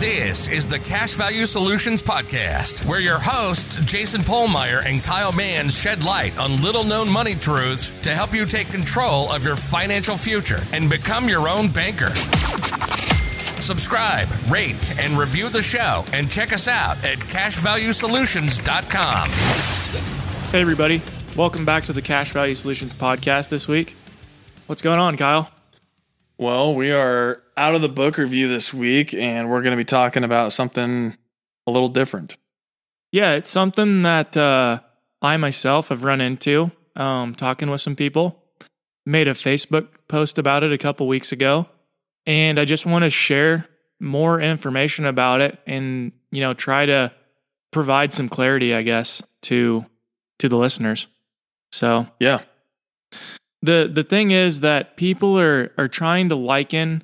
This 0.00 0.48
is 0.48 0.66
the 0.66 0.78
Cash 0.78 1.12
Value 1.14 1.44
Solutions 1.44 2.00
Podcast, 2.00 2.86
where 2.86 3.00
your 3.00 3.18
hosts, 3.18 3.76
Jason 3.84 4.22
Pohlmeier 4.22 4.82
and 4.86 5.02
Kyle 5.02 5.32
Mans, 5.32 5.78
shed 5.78 6.02
light 6.02 6.38
on 6.38 6.62
little 6.62 6.84
known 6.84 7.10
money 7.10 7.34
truths 7.34 7.92
to 8.02 8.10
help 8.10 8.32
you 8.32 8.46
take 8.46 8.68
control 8.68 9.30
of 9.30 9.44
your 9.44 9.56
financial 9.56 10.16
future 10.16 10.62
and 10.72 10.88
become 10.88 11.28
your 11.28 11.48
own 11.48 11.68
banker. 11.68 12.14
Subscribe, 13.60 14.28
rate, 14.48 14.98
and 14.98 15.18
review 15.18 15.50
the 15.50 15.62
show, 15.62 16.02
and 16.14 16.30
check 16.30 16.54
us 16.54 16.66
out 16.66 16.96
at 17.04 17.18
cashvaluesolutions.com. 17.18 19.28
Hey, 20.50 20.60
everybody. 20.62 21.02
Welcome 21.36 21.66
back 21.66 21.84
to 21.84 21.92
the 21.92 22.02
Cash 22.02 22.32
Value 22.32 22.54
Solutions 22.54 22.94
podcast 22.94 23.50
this 23.50 23.68
week. 23.68 23.94
What's 24.66 24.80
going 24.80 24.98
on, 24.98 25.18
Kyle? 25.18 25.50
Well, 26.40 26.74
we 26.74 26.90
are 26.90 27.42
out 27.54 27.74
of 27.74 27.82
the 27.82 27.88
book 27.90 28.16
review 28.16 28.48
this 28.48 28.72
week, 28.72 29.12
and 29.12 29.50
we're 29.50 29.60
going 29.60 29.72
to 29.72 29.76
be 29.76 29.84
talking 29.84 30.24
about 30.24 30.54
something 30.54 31.14
a 31.66 31.70
little 31.70 31.90
different. 31.90 32.38
Yeah, 33.12 33.32
it's 33.32 33.50
something 33.50 34.00
that 34.04 34.38
uh, 34.38 34.80
I 35.20 35.36
myself 35.36 35.90
have 35.90 36.02
run 36.02 36.22
into 36.22 36.70
um, 36.96 37.34
talking 37.34 37.68
with 37.68 37.82
some 37.82 37.94
people. 37.94 38.42
Made 39.04 39.28
a 39.28 39.34
Facebook 39.34 39.88
post 40.08 40.38
about 40.38 40.64
it 40.64 40.72
a 40.72 40.78
couple 40.78 41.06
weeks 41.06 41.30
ago, 41.30 41.66
and 42.24 42.58
I 42.58 42.64
just 42.64 42.86
want 42.86 43.02
to 43.02 43.10
share 43.10 43.66
more 44.00 44.40
information 44.40 45.04
about 45.04 45.42
it 45.42 45.58
and 45.66 46.10
you 46.30 46.40
know 46.40 46.54
try 46.54 46.86
to 46.86 47.12
provide 47.70 48.14
some 48.14 48.30
clarity, 48.30 48.74
I 48.74 48.80
guess, 48.80 49.22
to 49.42 49.84
to 50.38 50.48
the 50.48 50.56
listeners. 50.56 51.06
So 51.70 52.06
Yeah. 52.18 52.40
The 53.62 53.90
the 53.92 54.04
thing 54.04 54.30
is 54.30 54.60
that 54.60 54.96
people 54.96 55.38
are 55.38 55.72
are 55.76 55.88
trying 55.88 56.28
to 56.28 56.34
liken 56.34 57.02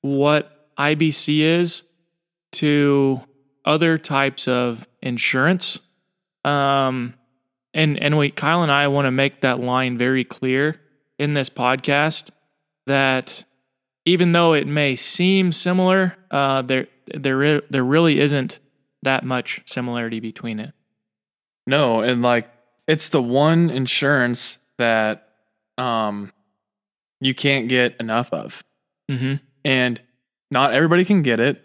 what 0.00 0.70
IBC 0.78 1.40
is 1.40 1.82
to 2.52 3.20
other 3.64 3.98
types 3.98 4.48
of 4.48 4.88
insurance. 5.02 5.80
Um 6.44 7.14
and 7.74 8.02
and 8.02 8.16
we 8.16 8.30
Kyle 8.30 8.62
and 8.62 8.72
I 8.72 8.88
want 8.88 9.06
to 9.06 9.10
make 9.10 9.42
that 9.42 9.60
line 9.60 9.98
very 9.98 10.24
clear 10.24 10.80
in 11.18 11.34
this 11.34 11.50
podcast 11.50 12.30
that 12.86 13.44
even 14.06 14.32
though 14.32 14.54
it 14.54 14.66
may 14.66 14.96
seem 14.96 15.52
similar, 15.52 16.16
uh 16.30 16.62
there 16.62 16.86
there 17.14 17.60
there 17.62 17.84
really 17.84 18.20
isn't 18.20 18.60
that 19.02 19.24
much 19.24 19.60
similarity 19.66 20.20
between 20.20 20.58
it. 20.58 20.72
No, 21.66 22.00
and 22.00 22.22
like 22.22 22.48
it's 22.86 23.10
the 23.10 23.22
one 23.22 23.68
insurance 23.68 24.56
that 24.78 25.27
um 25.78 26.32
you 27.20 27.34
can't 27.34 27.68
get 27.68 27.96
enough 27.98 28.32
of. 28.32 28.62
Mm-hmm. 29.10 29.34
And 29.64 30.00
not 30.50 30.72
everybody 30.72 31.04
can 31.04 31.22
get 31.22 31.40
it. 31.40 31.62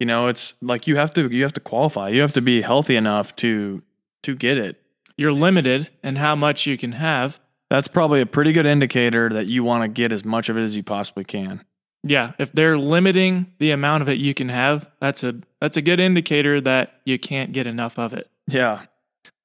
You 0.00 0.06
know, 0.06 0.28
it's 0.28 0.54
like 0.60 0.86
you 0.86 0.96
have 0.96 1.12
to 1.14 1.28
you 1.28 1.42
have 1.42 1.52
to 1.54 1.60
qualify. 1.60 2.08
You 2.08 2.20
have 2.20 2.32
to 2.34 2.40
be 2.40 2.62
healthy 2.62 2.96
enough 2.96 3.34
to 3.36 3.82
to 4.22 4.34
get 4.34 4.58
it. 4.58 4.80
You're 5.16 5.32
limited 5.32 5.90
in 6.04 6.16
how 6.16 6.36
much 6.36 6.66
you 6.66 6.78
can 6.78 6.92
have. 6.92 7.40
That's 7.70 7.88
probably 7.88 8.20
a 8.20 8.26
pretty 8.26 8.52
good 8.52 8.66
indicator 8.66 9.28
that 9.30 9.46
you 9.46 9.64
want 9.64 9.82
to 9.82 9.88
get 9.88 10.12
as 10.12 10.24
much 10.24 10.48
of 10.48 10.56
it 10.56 10.62
as 10.62 10.76
you 10.76 10.82
possibly 10.82 11.24
can. 11.24 11.64
Yeah, 12.04 12.32
if 12.38 12.52
they're 12.52 12.78
limiting 12.78 13.52
the 13.58 13.72
amount 13.72 14.02
of 14.02 14.08
it 14.08 14.18
you 14.18 14.32
can 14.32 14.48
have, 14.48 14.88
that's 15.00 15.24
a 15.24 15.34
that's 15.60 15.76
a 15.76 15.82
good 15.82 15.98
indicator 15.98 16.60
that 16.60 17.00
you 17.04 17.18
can't 17.18 17.52
get 17.52 17.66
enough 17.66 17.98
of 17.98 18.14
it. 18.14 18.28
Yeah. 18.46 18.84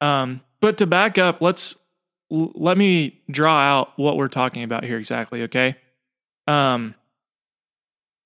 Um, 0.02 0.42
but 0.62 0.78
to 0.78 0.86
back 0.86 1.18
up, 1.18 1.42
let's 1.42 1.76
let 2.30 2.78
me 2.78 3.22
draw 3.30 3.60
out 3.60 3.94
what 3.98 4.18
we're 4.18 4.28
talking 4.28 4.64
about 4.64 4.84
here 4.84 4.98
exactly. 4.98 5.44
Okay. 5.44 5.76
Um, 6.48 6.96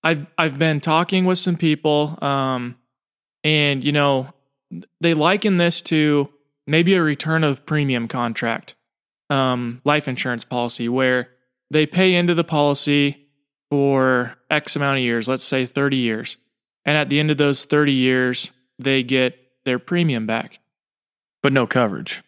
I've 0.03 0.27
I've 0.37 0.57
been 0.57 0.79
talking 0.79 1.25
with 1.25 1.37
some 1.37 1.57
people, 1.57 2.17
um, 2.21 2.77
and 3.43 3.83
you 3.83 3.91
know, 3.91 4.33
they 5.01 5.13
liken 5.13 5.57
this 5.57 5.81
to 5.83 6.29
maybe 6.65 6.93
a 6.93 7.01
return 7.01 7.43
of 7.43 7.65
premium 7.65 8.07
contract, 8.07 8.75
um, 9.29 9.81
life 9.83 10.07
insurance 10.07 10.43
policy 10.43 10.87
where 10.87 11.29
they 11.71 11.85
pay 11.85 12.15
into 12.15 12.33
the 12.33 12.43
policy 12.43 13.27
for 13.69 14.35
X 14.49 14.75
amount 14.75 14.97
of 14.97 15.03
years, 15.03 15.27
let's 15.27 15.43
say 15.43 15.65
30 15.65 15.97
years. 15.97 16.37
And 16.85 16.97
at 16.97 17.09
the 17.09 17.19
end 17.19 17.31
of 17.31 17.37
those 17.37 17.65
30 17.65 17.91
years, 17.91 18.51
they 18.79 19.03
get 19.03 19.37
their 19.65 19.79
premium 19.79 20.25
back. 20.25 20.59
But 21.43 21.53
no 21.53 21.67
coverage. 21.67 22.23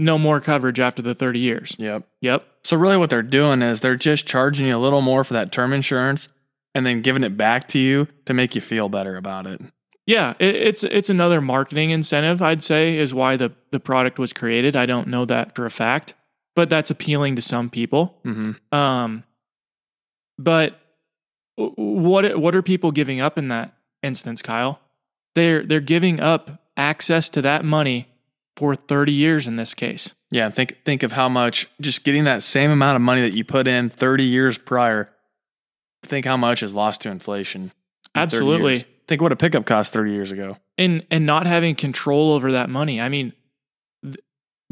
No 0.00 0.16
more 0.16 0.40
coverage 0.40 0.80
after 0.80 1.02
the 1.02 1.14
30 1.14 1.38
years. 1.38 1.76
Yep. 1.78 2.08
Yep. 2.22 2.44
So 2.64 2.76
really 2.78 2.96
what 2.96 3.10
they're 3.10 3.22
doing 3.22 3.60
is 3.60 3.80
they're 3.80 3.96
just 3.96 4.26
charging 4.26 4.66
you 4.66 4.76
a 4.76 4.78
little 4.78 5.02
more 5.02 5.24
for 5.24 5.34
that 5.34 5.52
term 5.52 5.74
insurance 5.74 6.28
and 6.74 6.86
then 6.86 7.02
giving 7.02 7.22
it 7.22 7.36
back 7.36 7.68
to 7.68 7.78
you 7.78 8.08
to 8.24 8.32
make 8.32 8.54
you 8.54 8.62
feel 8.62 8.88
better 8.88 9.18
about 9.18 9.46
it. 9.46 9.60
Yeah, 10.06 10.34
it, 10.38 10.56
it's 10.56 10.84
it's 10.84 11.10
another 11.10 11.42
marketing 11.42 11.90
incentive, 11.90 12.40
I'd 12.40 12.62
say, 12.62 12.96
is 12.96 13.12
why 13.12 13.36
the, 13.36 13.52
the 13.72 13.78
product 13.78 14.18
was 14.18 14.32
created. 14.32 14.74
I 14.74 14.86
don't 14.86 15.06
know 15.06 15.26
that 15.26 15.54
for 15.54 15.66
a 15.66 15.70
fact, 15.70 16.14
but 16.56 16.70
that's 16.70 16.90
appealing 16.90 17.36
to 17.36 17.42
some 17.42 17.68
people. 17.68 18.16
Mm-hmm. 18.24 18.74
Um, 18.74 19.24
but 20.38 20.80
what 21.56 22.40
what 22.40 22.54
are 22.54 22.62
people 22.62 22.90
giving 22.90 23.20
up 23.20 23.36
in 23.36 23.48
that 23.48 23.74
instance, 24.02 24.40
Kyle? 24.40 24.80
They're 25.34 25.62
they're 25.62 25.80
giving 25.80 26.20
up 26.20 26.62
access 26.76 27.28
to 27.28 27.42
that 27.42 27.66
money 27.66 28.08
for 28.56 28.74
30 28.74 29.12
years 29.12 29.48
in 29.48 29.56
this 29.56 29.74
case. 29.74 30.14
Yeah, 30.30 30.48
think 30.50 30.84
think 30.84 31.02
of 31.02 31.12
how 31.12 31.28
much 31.28 31.68
just 31.80 32.04
getting 32.04 32.24
that 32.24 32.42
same 32.42 32.70
amount 32.70 32.96
of 32.96 33.02
money 33.02 33.20
that 33.22 33.32
you 33.32 33.44
put 33.44 33.66
in 33.66 33.88
30 33.88 34.24
years 34.24 34.58
prior. 34.58 35.10
Think 36.04 36.24
how 36.24 36.36
much 36.36 36.62
is 36.62 36.74
lost 36.74 37.02
to 37.02 37.10
inflation. 37.10 37.62
in 37.62 37.72
Absolutely. 38.14 38.84
Think 39.08 39.20
what 39.20 39.32
a 39.32 39.36
pickup 39.36 39.66
cost 39.66 39.92
30 39.92 40.12
years 40.12 40.30
ago. 40.30 40.56
And 40.78 41.04
and 41.10 41.26
not 41.26 41.46
having 41.46 41.74
control 41.74 42.32
over 42.32 42.52
that 42.52 42.70
money. 42.70 43.00
I 43.00 43.08
mean, 43.08 43.32
The 44.02 44.18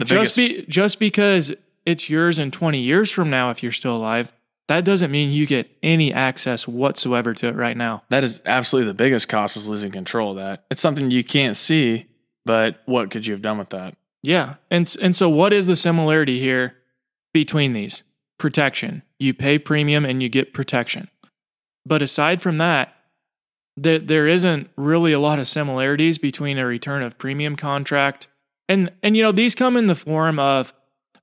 just 0.04 0.36
biggest 0.36 0.36
be 0.36 0.64
just 0.68 0.98
because 1.00 1.52
it's 1.84 2.08
yours 2.08 2.38
in 2.38 2.50
20 2.50 2.78
years 2.78 3.10
from 3.10 3.30
now 3.30 3.50
if 3.50 3.62
you're 3.62 3.72
still 3.72 3.96
alive, 3.96 4.32
that 4.68 4.84
doesn't 4.84 5.10
mean 5.10 5.30
you 5.30 5.46
get 5.46 5.68
any 5.82 6.12
access 6.12 6.68
whatsoever 6.68 7.34
to 7.34 7.48
it 7.48 7.56
right 7.56 7.76
now. 7.76 8.02
that 8.10 8.22
is 8.22 8.40
absolutely 8.44 8.88
the 8.88 8.94
biggest 8.94 9.28
cost 9.28 9.56
is 9.56 9.66
losing 9.66 9.90
control 9.90 10.32
of 10.32 10.36
that. 10.36 10.64
It's 10.70 10.82
something 10.82 11.10
you 11.10 11.24
can't 11.24 11.56
see, 11.56 12.06
but 12.48 12.80
what 12.86 13.10
could 13.10 13.26
you 13.26 13.34
have 13.34 13.42
done 13.42 13.58
with 13.58 13.68
that? 13.68 13.94
Yeah. 14.22 14.54
And 14.70 14.96
and 15.02 15.14
so 15.14 15.28
what 15.28 15.52
is 15.52 15.66
the 15.66 15.76
similarity 15.76 16.40
here 16.40 16.76
between 17.34 17.74
these? 17.74 18.04
Protection. 18.38 19.02
You 19.18 19.34
pay 19.34 19.58
premium 19.58 20.06
and 20.06 20.22
you 20.22 20.30
get 20.30 20.54
protection. 20.54 21.10
But 21.84 22.00
aside 22.00 22.40
from 22.40 22.56
that, 22.56 22.94
there 23.76 23.98
there 23.98 24.26
isn't 24.26 24.70
really 24.76 25.12
a 25.12 25.20
lot 25.20 25.38
of 25.38 25.46
similarities 25.46 26.16
between 26.16 26.56
a 26.56 26.64
return 26.64 27.02
of 27.02 27.18
premium 27.18 27.54
contract 27.54 28.28
and 28.66 28.90
and 29.02 29.14
you 29.14 29.22
know 29.22 29.32
these 29.32 29.54
come 29.54 29.76
in 29.76 29.86
the 29.86 29.94
form 29.94 30.38
of 30.38 30.72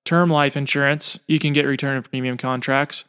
term 0.03 0.29
life 0.29 0.55
insurance. 0.55 1.19
You 1.27 1.39
can 1.39 1.53
get 1.53 1.65
return 1.65 1.97
of 1.97 2.03
premium 2.11 2.37
contracts. 2.37 3.05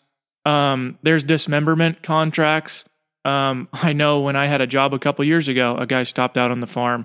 Um, 0.46 0.98
there's 1.02 1.22
dismemberment 1.22 2.02
contracts. 2.02 2.86
Um, 3.26 3.68
I 3.74 3.92
know 3.92 4.20
when 4.20 4.36
I 4.36 4.46
had 4.46 4.62
a 4.62 4.66
job 4.66 4.94
a 4.94 4.98
couple 4.98 5.22
years 5.26 5.48
ago, 5.48 5.76
a 5.76 5.86
guy 5.86 6.04
stopped 6.04 6.38
out 6.38 6.50
on 6.50 6.60
the 6.60 6.66
farm, 6.66 7.04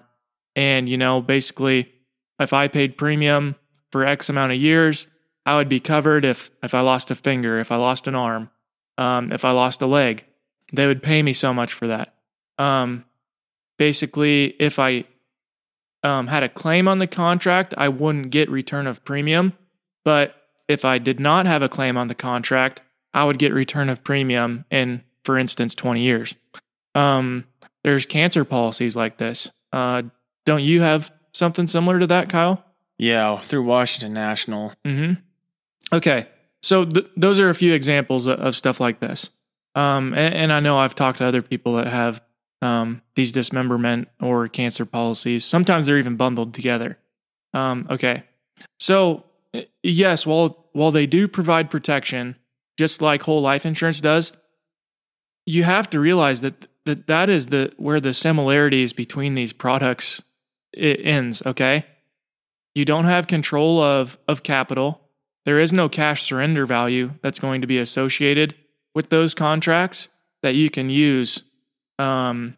and 0.55 0.87
you 0.87 0.97
know 0.97 1.21
basically 1.21 1.91
if 2.39 2.53
I 2.53 2.67
paid 2.67 2.97
premium 2.97 3.55
for 3.91 4.05
X 4.05 4.29
amount 4.29 4.51
of 4.51 4.59
years, 4.59 5.07
I 5.45 5.55
would 5.55 5.69
be 5.69 5.79
covered 5.79 6.25
if 6.25 6.51
if 6.63 6.73
I 6.73 6.81
lost 6.81 7.11
a 7.11 7.15
finger, 7.15 7.59
if 7.59 7.71
I 7.71 7.77
lost 7.77 8.07
an 8.07 8.15
arm, 8.15 8.49
um, 8.97 9.31
if 9.31 9.45
I 9.45 9.51
lost 9.51 9.81
a 9.81 9.87
leg. 9.87 10.25
They 10.73 10.87
would 10.87 11.03
pay 11.03 11.21
me 11.21 11.33
so 11.33 11.53
much 11.53 11.73
for 11.73 11.87
that. 11.87 12.15
Um, 12.57 13.05
basically, 13.77 14.55
if 14.59 14.79
I 14.79 15.05
um, 16.03 16.27
had 16.27 16.43
a 16.43 16.49
claim 16.49 16.87
on 16.87 16.99
the 16.99 17.07
contract, 17.07 17.73
I 17.77 17.89
wouldn't 17.89 18.29
get 18.29 18.49
return 18.49 18.87
of 18.87 19.03
premium. 19.03 19.53
But 20.05 20.35
if 20.67 20.85
I 20.85 20.97
did 20.97 21.19
not 21.19 21.45
have 21.45 21.61
a 21.61 21.69
claim 21.69 21.97
on 21.97 22.07
the 22.07 22.15
contract, 22.15 22.81
I 23.13 23.23
would 23.25 23.37
get 23.37 23.53
return 23.53 23.89
of 23.89 24.03
premium 24.03 24.65
in, 24.71 25.03
for 25.23 25.37
instance, 25.37 25.75
20 25.75 26.01
years. 26.01 26.33
Um, 26.95 27.45
there's 27.83 28.05
cancer 28.05 28.45
policies 28.45 28.95
like 28.95 29.17
this. 29.17 29.51
Uh, 29.73 30.03
don't 30.45 30.63
you 30.63 30.81
have 30.81 31.11
something 31.33 31.67
similar 31.67 31.99
to 31.99 32.07
that, 32.07 32.29
Kyle? 32.29 32.63
Yeah, 32.97 33.39
through 33.39 33.63
Washington 33.63 34.13
National. 34.13 34.73
Mm-hmm. 34.85 35.13
Okay, 35.95 36.27
so 36.61 36.85
th- 36.85 37.07
those 37.17 37.39
are 37.39 37.49
a 37.49 37.55
few 37.55 37.73
examples 37.73 38.27
of, 38.27 38.39
of 38.39 38.55
stuff 38.55 38.79
like 38.79 38.99
this. 38.99 39.29
Um, 39.75 40.13
and, 40.13 40.33
and 40.33 40.53
I 40.53 40.59
know 40.59 40.77
I've 40.77 40.95
talked 40.95 41.19
to 41.19 41.25
other 41.25 41.41
people 41.41 41.75
that 41.75 41.87
have 41.87 42.21
um, 42.61 43.01
these 43.15 43.31
dismemberment 43.31 44.07
or 44.21 44.47
cancer 44.47 44.85
policies. 44.85 45.45
Sometimes 45.45 45.87
they're 45.87 45.97
even 45.97 46.15
bundled 46.15 46.53
together. 46.53 46.97
Um, 47.53 47.87
okay, 47.89 48.23
so 48.79 49.25
yes, 49.83 50.25
while 50.25 50.67
while 50.73 50.91
they 50.91 51.05
do 51.05 51.27
provide 51.27 51.69
protection, 51.69 52.35
just 52.77 53.01
like 53.01 53.23
whole 53.23 53.41
life 53.41 53.65
insurance 53.65 53.99
does, 53.99 54.33
you 55.45 55.63
have 55.63 55.89
to 55.89 55.99
realize 55.99 56.41
that 56.41 56.67
that 56.85 57.07
that 57.07 57.29
is 57.29 57.47
the 57.47 57.73
where 57.77 57.99
the 57.99 58.13
similarities 58.13 58.93
between 58.93 59.35
these 59.35 59.53
products 59.53 60.21
it 60.73 60.99
ends. 61.03 61.41
Okay, 61.45 61.85
you 62.75 62.85
don't 62.85 63.05
have 63.05 63.27
control 63.27 63.81
of 63.81 64.17
of 64.27 64.43
capital. 64.43 65.01
There 65.45 65.59
is 65.59 65.73
no 65.73 65.89
cash 65.89 66.21
surrender 66.21 66.65
value 66.65 67.13
that's 67.21 67.39
going 67.39 67.61
to 67.61 67.67
be 67.67 67.79
associated 67.79 68.55
with 68.93 69.09
those 69.09 69.33
contracts 69.33 70.07
that 70.43 70.55
you 70.55 70.69
can 70.69 70.89
use 70.89 71.41
um, 71.97 72.57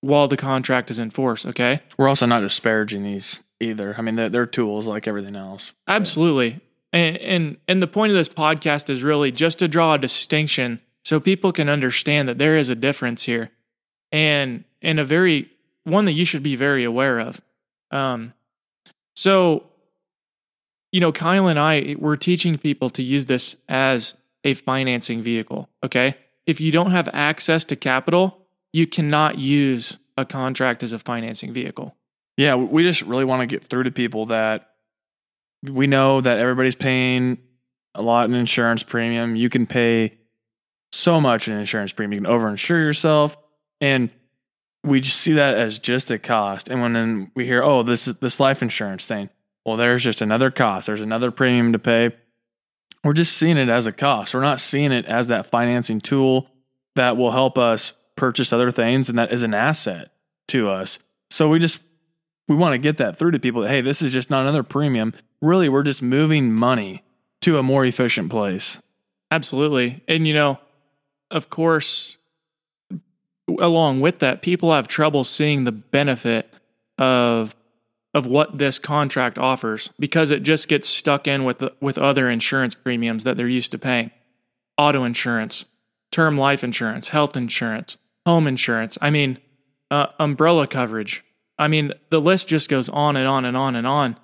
while 0.00 0.28
the 0.28 0.36
contract 0.36 0.90
is 0.90 0.98
in 0.98 1.10
force. 1.10 1.46
Okay. 1.46 1.80
We're 1.96 2.08
also 2.08 2.26
not 2.26 2.40
disparaging 2.40 3.02
these 3.02 3.42
either. 3.60 3.94
I 3.96 4.02
mean, 4.02 4.16
they're, 4.16 4.28
they're 4.28 4.46
tools 4.46 4.86
like 4.86 5.08
everything 5.08 5.36
else. 5.36 5.72
Absolutely. 5.88 6.60
And, 6.92 7.16
and 7.18 7.56
and 7.66 7.82
the 7.82 7.86
point 7.86 8.12
of 8.12 8.16
this 8.16 8.28
podcast 8.28 8.90
is 8.90 9.02
really 9.02 9.32
just 9.32 9.58
to 9.60 9.68
draw 9.68 9.94
a 9.94 9.98
distinction 9.98 10.80
so 11.04 11.18
people 11.18 11.52
can 11.52 11.68
understand 11.68 12.28
that 12.28 12.38
there 12.38 12.56
is 12.56 12.68
a 12.68 12.74
difference 12.74 13.22
here, 13.24 13.50
and 14.10 14.64
and 14.82 15.00
a 15.00 15.04
very 15.04 15.50
one 15.84 16.04
that 16.04 16.12
you 16.12 16.24
should 16.24 16.42
be 16.42 16.56
very 16.56 16.84
aware 16.84 17.18
of. 17.18 17.40
Um, 17.90 18.34
so, 19.14 19.64
you 20.90 21.00
know, 21.00 21.12
Kyle 21.12 21.46
and 21.46 21.58
I 21.58 21.96
we're 21.98 22.16
teaching 22.16 22.58
people 22.58 22.90
to 22.90 23.02
use 23.02 23.26
this 23.26 23.56
as 23.68 24.14
a 24.44 24.54
financing 24.54 25.22
vehicle. 25.22 25.68
Okay, 25.84 26.16
if 26.46 26.60
you 26.60 26.72
don't 26.72 26.90
have 26.90 27.08
access 27.12 27.64
to 27.66 27.76
capital, 27.76 28.46
you 28.72 28.86
cannot 28.86 29.38
use 29.38 29.98
a 30.16 30.24
contract 30.24 30.82
as 30.82 30.92
a 30.92 30.98
financing 30.98 31.52
vehicle. 31.52 31.94
Yeah, 32.36 32.54
we 32.54 32.82
just 32.82 33.02
really 33.02 33.24
want 33.24 33.40
to 33.40 33.46
get 33.46 33.64
through 33.64 33.84
to 33.84 33.90
people 33.90 34.26
that 34.26 34.70
we 35.62 35.86
know 35.86 36.20
that 36.20 36.38
everybody's 36.38 36.74
paying 36.74 37.38
a 37.94 38.02
lot 38.02 38.28
in 38.28 38.34
insurance 38.34 38.82
premium. 38.82 39.36
You 39.36 39.48
can 39.48 39.66
pay 39.66 40.18
so 40.92 41.20
much 41.20 41.48
in 41.48 41.54
insurance 41.54 41.92
premium. 41.92 42.24
You 42.24 42.28
can 42.28 42.40
overinsure 42.40 42.78
yourself. 42.78 43.36
And 43.80 44.10
we 44.84 45.00
just 45.00 45.20
see 45.20 45.32
that 45.34 45.56
as 45.56 45.78
just 45.78 46.10
a 46.10 46.18
cost. 46.18 46.68
And 46.68 46.82
when 46.82 46.92
then 46.92 47.30
we 47.34 47.46
hear, 47.46 47.62
oh, 47.62 47.82
this 47.82 48.08
is 48.08 48.14
this 48.14 48.40
life 48.40 48.62
insurance 48.62 49.06
thing. 49.06 49.30
Well, 49.64 49.76
there's 49.76 50.02
just 50.02 50.20
another 50.20 50.50
cost. 50.50 50.86
There's 50.86 51.00
another 51.00 51.30
premium 51.30 51.72
to 51.72 51.78
pay. 51.78 52.10
We're 53.04 53.12
just 53.12 53.36
seeing 53.36 53.56
it 53.56 53.68
as 53.68 53.86
a 53.86 53.92
cost. 53.92 54.34
We're 54.34 54.40
not 54.40 54.60
seeing 54.60 54.92
it 54.92 55.06
as 55.06 55.28
that 55.28 55.46
financing 55.46 56.00
tool 56.00 56.48
that 56.94 57.16
will 57.16 57.30
help 57.30 57.58
us 57.58 57.92
purchase 58.16 58.52
other 58.52 58.70
things 58.70 59.08
and 59.08 59.18
that 59.18 59.32
is 59.32 59.42
an 59.42 59.54
asset 59.54 60.12
to 60.48 60.68
us. 60.68 60.98
So 61.30 61.48
we 61.48 61.58
just 61.58 61.80
we 62.48 62.56
want 62.56 62.74
to 62.74 62.78
get 62.78 62.98
that 62.98 63.16
through 63.16 63.30
to 63.32 63.38
people 63.38 63.62
that 63.62 63.70
hey, 63.70 63.80
this 63.80 64.02
is 64.02 64.12
just 64.12 64.30
not 64.30 64.42
another 64.42 64.62
premium. 64.62 65.14
Really, 65.40 65.68
we're 65.68 65.82
just 65.82 66.02
moving 66.02 66.52
money 66.52 67.02
to 67.40 67.58
a 67.58 67.62
more 67.62 67.84
efficient 67.84 68.30
place. 68.30 68.80
Absolutely. 69.30 70.02
And 70.06 70.26
you 70.26 70.34
know, 70.34 70.58
of 71.30 71.50
course, 71.50 72.18
along 73.48 74.00
with 74.00 74.18
that, 74.20 74.42
people 74.42 74.72
have 74.72 74.88
trouble 74.88 75.24
seeing 75.24 75.64
the 75.64 75.72
benefit 75.72 76.52
of 76.98 77.54
of 78.14 78.26
what 78.26 78.58
this 78.58 78.78
contract 78.78 79.38
offers 79.38 79.90
because 79.98 80.30
it 80.30 80.42
just 80.42 80.68
gets 80.68 80.86
stuck 80.86 81.26
in 81.26 81.44
with 81.44 81.60
the, 81.60 81.72
with 81.80 81.96
other 81.96 82.28
insurance 82.28 82.74
premiums 82.74 83.24
that 83.24 83.38
they're 83.38 83.48
used 83.48 83.72
to 83.72 83.78
paying. 83.78 84.10
Auto 84.76 85.04
insurance, 85.04 85.64
term 86.10 86.36
life 86.36 86.62
insurance, 86.62 87.08
health 87.08 87.36
insurance, 87.36 87.96
home 88.26 88.46
insurance. 88.46 88.98
I 89.00 89.08
mean, 89.08 89.38
uh, 89.90 90.08
umbrella 90.18 90.66
coverage. 90.66 91.24
I 91.58 91.68
mean, 91.68 91.92
the 92.10 92.20
list 92.20 92.48
just 92.48 92.68
goes 92.68 92.88
on 92.88 93.16
and 93.16 93.26
on 93.26 93.44
and 93.44 93.56
on 93.56 93.76
and 93.76 93.86
on. 93.86 94.18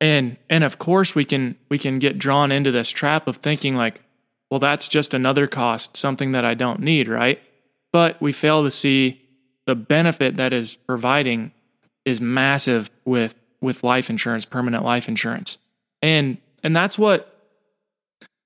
And 0.00 0.36
and 0.50 0.64
of 0.64 0.78
course 0.78 1.14
we 1.14 1.24
can 1.24 1.56
we 1.68 1.78
can 1.78 1.98
get 1.98 2.18
drawn 2.18 2.50
into 2.52 2.70
this 2.70 2.90
trap 2.90 3.28
of 3.28 3.36
thinking 3.36 3.76
like, 3.76 4.02
well, 4.50 4.60
that's 4.60 4.88
just 4.88 5.14
another 5.14 5.46
cost, 5.46 5.96
something 5.96 6.32
that 6.32 6.44
I 6.44 6.54
don't 6.54 6.80
need, 6.80 7.08
right? 7.08 7.40
But 7.92 8.20
we 8.20 8.32
fail 8.32 8.64
to 8.64 8.70
see 8.70 9.20
the 9.66 9.74
benefit 9.74 10.36
that 10.38 10.52
is 10.52 10.74
providing 10.74 11.52
is 12.04 12.20
massive 12.20 12.90
with 13.04 13.34
with 13.60 13.84
life 13.84 14.10
insurance, 14.10 14.44
permanent 14.44 14.84
life 14.84 15.08
insurance. 15.08 15.58
And 16.00 16.38
and 16.62 16.74
that's 16.74 16.98
what 16.98 17.28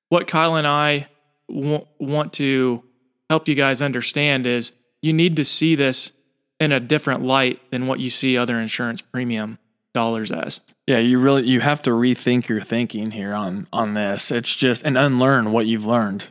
what 0.08 0.26
Kyle 0.26 0.56
and 0.56 0.66
I 0.66 1.08
w- 1.48 1.86
want 1.98 2.32
to 2.34 2.82
help 3.30 3.48
you 3.48 3.54
guys 3.54 3.82
understand 3.82 4.46
is 4.46 4.72
you 5.02 5.12
need 5.12 5.36
to 5.36 5.44
see 5.44 5.74
this 5.74 6.12
in 6.60 6.72
a 6.72 6.80
different 6.80 7.22
light 7.22 7.60
than 7.70 7.86
what 7.86 8.00
you 8.00 8.10
see 8.10 8.36
other 8.36 8.58
insurance 8.58 9.00
premium 9.00 9.58
dollars 9.94 10.30
as. 10.30 10.60
Yeah, 10.86 10.98
you 10.98 11.18
really 11.18 11.46
you 11.46 11.60
have 11.60 11.82
to 11.82 11.90
rethink 11.90 12.48
your 12.48 12.60
thinking 12.60 13.10
here 13.10 13.34
on 13.34 13.66
on 13.72 13.94
this. 13.94 14.30
It's 14.30 14.54
just 14.54 14.82
and 14.84 14.96
unlearn 14.96 15.52
what 15.52 15.66
you've 15.66 15.86
learned. 15.86 16.30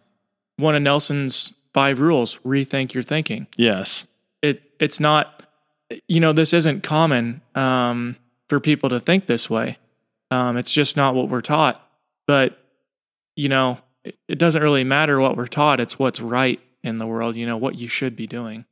One 0.57 0.75
of 0.75 0.81
Nelson's 0.81 1.53
five 1.75 1.99
rules: 1.99 2.39
rethink 2.45 2.93
your 2.93 3.03
thinking. 3.03 3.47
Yes, 3.57 4.07
it 4.41 4.63
it's 4.79 4.99
not. 4.99 5.43
You 6.07 6.19
know, 6.19 6.33
this 6.33 6.53
isn't 6.53 6.81
common 6.81 7.41
um, 7.53 8.15
for 8.49 8.59
people 8.59 8.89
to 8.89 8.99
think 8.99 9.27
this 9.27 9.49
way. 9.49 9.77
Um, 10.31 10.57
it's 10.57 10.71
just 10.71 10.97
not 10.97 11.13
what 11.13 11.29
we're 11.29 11.41
taught. 11.41 11.79
But 12.25 12.57
you 13.35 13.49
know, 13.49 13.77
it, 14.03 14.17
it 14.27 14.39
doesn't 14.39 14.63
really 14.63 14.83
matter 14.85 15.19
what 15.19 15.37
we're 15.37 15.47
taught. 15.47 15.79
It's 15.79 15.99
what's 15.99 16.21
right 16.21 16.59
in 16.81 16.97
the 16.97 17.05
world. 17.05 17.35
You 17.35 17.45
know 17.45 17.57
what 17.57 17.77
you 17.77 17.87
should 17.87 18.15
be 18.15 18.25
doing. 18.25 18.65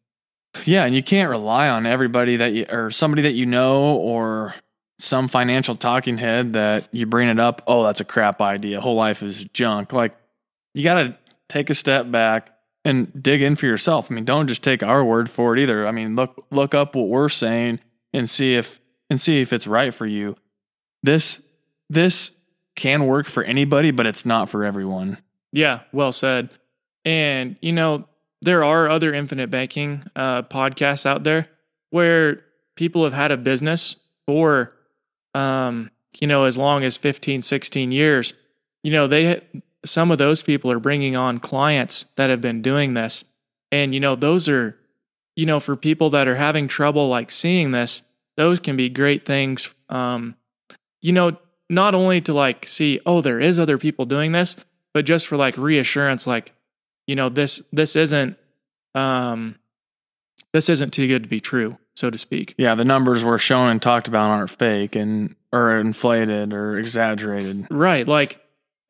Yeah, 0.63 0.85
and 0.85 0.95
you 0.95 1.03
can't 1.03 1.29
rely 1.29 1.67
on 1.67 1.85
everybody 1.85 2.37
that 2.37 2.53
you 2.53 2.65
or 2.69 2.89
somebody 2.89 3.23
that 3.23 3.33
you 3.33 3.45
know 3.45 3.95
or 3.97 4.55
some 4.99 5.27
financial 5.27 5.75
talking 5.75 6.17
head 6.17 6.53
that 6.53 6.87
you 6.91 7.05
bring 7.05 7.27
it 7.27 7.39
up, 7.39 7.61
oh, 7.67 7.83
that's 7.83 7.99
a 7.99 8.05
crap 8.05 8.41
idea. 8.41 8.79
Whole 8.79 8.95
life 8.95 9.21
is 9.21 9.43
junk. 9.45 9.91
Like 9.91 10.15
you 10.73 10.83
got 10.83 11.03
to 11.03 11.17
take 11.49 11.69
a 11.69 11.75
step 11.75 12.09
back 12.09 12.52
and 12.85 13.21
dig 13.21 13.41
in 13.41 13.55
for 13.55 13.65
yourself. 13.65 14.11
I 14.11 14.15
mean, 14.15 14.25
don't 14.25 14.47
just 14.47 14.63
take 14.63 14.83
our 14.83 15.03
word 15.03 15.29
for 15.29 15.55
it 15.55 15.61
either. 15.61 15.87
I 15.87 15.91
mean, 15.91 16.15
look 16.15 16.45
look 16.51 16.73
up 16.73 16.95
what 16.95 17.07
we're 17.07 17.29
saying 17.29 17.79
and 18.13 18.29
see 18.29 18.55
if 18.55 18.79
and 19.09 19.19
see 19.19 19.41
if 19.41 19.53
it's 19.53 19.67
right 19.67 19.93
for 19.93 20.05
you. 20.05 20.35
This 21.01 21.41
this 21.89 22.31
can 22.75 23.05
work 23.05 23.27
for 23.27 23.43
anybody, 23.43 23.91
but 23.91 24.07
it's 24.07 24.25
not 24.25 24.49
for 24.49 24.63
everyone. 24.63 25.17
Yeah, 25.51 25.81
well 25.91 26.11
said. 26.11 26.49
And 27.05 27.57
you 27.61 27.71
know, 27.71 28.05
there 28.41 28.63
are 28.63 28.89
other 28.89 29.13
infinite 29.13 29.49
banking 29.49 30.03
uh, 30.15 30.43
podcasts 30.43 31.05
out 31.05 31.23
there 31.23 31.49
where 31.89 32.43
people 32.75 33.03
have 33.03 33.13
had 33.13 33.31
a 33.31 33.37
business 33.37 33.95
for 34.25 34.73
um, 35.33 35.91
you 36.19 36.27
know 36.27 36.45
as 36.45 36.57
long 36.57 36.83
as 36.83 36.97
15 36.97 37.41
16 37.41 37.91
years 37.91 38.33
you 38.83 38.91
know 38.91 39.07
they 39.07 39.41
some 39.85 40.11
of 40.11 40.17
those 40.17 40.41
people 40.41 40.71
are 40.71 40.79
bringing 40.79 41.15
on 41.15 41.37
clients 41.39 42.05
that 42.15 42.29
have 42.29 42.41
been 42.41 42.61
doing 42.61 42.93
this 42.93 43.23
and 43.71 43.93
you 43.93 43.99
know 43.99 44.15
those 44.15 44.47
are 44.47 44.77
you 45.35 45.45
know 45.45 45.59
for 45.59 45.75
people 45.75 46.09
that 46.11 46.27
are 46.27 46.35
having 46.35 46.67
trouble 46.67 47.09
like 47.09 47.29
seeing 47.31 47.71
this 47.71 48.01
those 48.37 48.59
can 48.59 48.75
be 48.75 48.89
great 48.89 49.25
things 49.25 49.73
um, 49.89 50.35
you 51.01 51.11
know 51.11 51.37
not 51.69 51.95
only 51.95 52.21
to 52.21 52.33
like 52.33 52.67
see 52.67 52.99
oh 53.05 53.21
there 53.21 53.39
is 53.39 53.59
other 53.59 53.77
people 53.77 54.05
doing 54.05 54.31
this 54.31 54.55
but 54.93 55.05
just 55.05 55.27
for 55.27 55.37
like 55.37 55.57
reassurance 55.57 56.27
like 56.27 56.53
you 57.07 57.15
know 57.15 57.29
this 57.29 57.61
this 57.71 57.95
isn't 57.95 58.37
um 58.95 59.55
this 60.53 60.69
isn't 60.69 60.91
too 60.93 61.07
good 61.07 61.23
to 61.23 61.29
be 61.29 61.39
true 61.39 61.77
so 61.95 62.09
to 62.09 62.17
speak 62.17 62.55
Yeah, 62.57 62.73
the 62.75 62.85
numbers 62.85 63.23
we're 63.23 63.37
shown 63.37 63.69
and 63.69 63.81
talked 63.81 64.07
about 64.07 64.29
aren't 64.29 64.49
fake 64.49 64.95
and 64.95 65.35
or 65.51 65.77
inflated 65.79 66.53
or 66.53 66.77
exaggerated. 66.77 67.67
right 67.69 68.07
like 68.07 68.39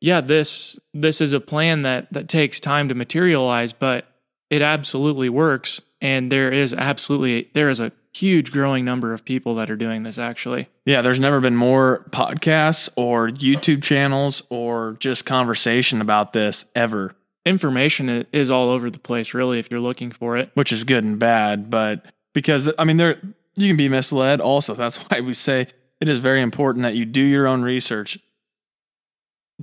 yeah 0.04 0.20
this 0.20 0.78
this 0.92 1.20
is 1.20 1.32
a 1.32 1.40
plan 1.40 1.82
that 1.82 2.12
that 2.12 2.28
takes 2.28 2.60
time 2.60 2.88
to 2.88 2.94
materialize 2.94 3.72
but 3.72 4.06
it 4.50 4.60
absolutely 4.60 5.28
works 5.28 5.80
and 6.00 6.30
there 6.30 6.52
is 6.52 6.74
absolutely 6.74 7.50
there 7.54 7.68
is 7.68 7.80
a 7.80 7.90
huge 8.12 8.52
growing 8.52 8.84
number 8.84 9.12
of 9.12 9.24
people 9.24 9.56
that 9.56 9.68
are 9.68 9.76
doing 9.76 10.04
this 10.04 10.18
actually 10.18 10.68
Yeah, 10.84 11.02
there's 11.02 11.18
never 11.18 11.40
been 11.40 11.56
more 11.56 12.04
podcasts 12.10 12.88
or 12.96 13.28
YouTube 13.28 13.82
channels 13.82 14.42
or 14.50 14.96
just 15.00 15.24
conversation 15.24 16.00
about 16.00 16.32
this 16.32 16.64
ever, 16.76 17.16
information 17.44 18.26
is 18.32 18.50
all 18.50 18.70
over 18.70 18.90
the 18.90 19.00
place 19.00 19.34
really 19.34 19.58
if 19.58 19.70
you're 19.70 19.80
looking 19.80 20.12
for 20.12 20.36
it 20.36 20.50
which 20.54 20.70
is 20.70 20.84
good 20.84 21.02
and 21.02 21.18
bad, 21.18 21.70
but 21.70 22.04
because 22.34 22.70
I 22.78 22.84
mean 22.84 22.98
there 22.98 23.16
you 23.56 23.68
can 23.68 23.76
be 23.76 23.88
misled 23.88 24.40
also. 24.40 24.74
That's 24.74 24.96
why 25.08 25.20
we 25.20 25.34
say 25.34 25.68
it 26.00 26.08
is 26.08 26.20
very 26.20 26.42
important 26.42 26.82
that 26.82 26.94
you 26.94 27.04
do 27.04 27.22
your 27.22 27.46
own 27.46 27.62
research. 27.62 28.18